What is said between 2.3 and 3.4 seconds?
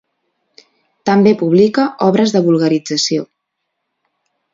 de vulgarització.